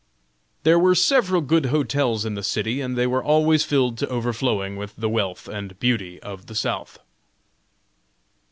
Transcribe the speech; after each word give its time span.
There 0.63 0.79
were 0.79 0.95
several 0.95 1.41
good 1.41 1.67
hotels 1.67 2.25
in 2.25 2.33
the 2.33 2.41
city 2.41 2.81
and 2.81 2.97
they 2.97 3.05
were 3.05 3.23
always 3.23 3.63
filled 3.63 3.99
to 3.99 4.07
overflowing 4.07 4.75
with 4.75 4.95
the 4.95 5.07
wealth 5.09 5.47
and 5.47 5.77
beauty 5.79 6.19
of 6.23 6.47
the 6.47 6.55
South. 6.55 6.97